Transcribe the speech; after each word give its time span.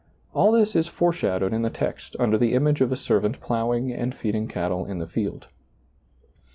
All 0.33 0.51
this 0.51 0.75
is 0.75 0.87
foreshadowed 0.87 1.53
in 1.53 1.61
the 1.61 1.69
text 1.69 2.15
under 2.17 2.35
the 2.35 2.55
image 2.55 2.81
of 2.81 2.91
a 2.91 2.95
servant 2.95 3.39
plowing 3.39 3.93
and 3.93 4.15
feeding 4.15 4.47
cattle 4.47 4.83
in 4.83 4.97
the 4.97 5.05
field. 5.05 5.45